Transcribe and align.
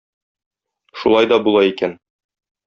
Шулай 1.01 1.29
да 1.33 1.39
була 1.49 1.63
икән. 1.73 1.95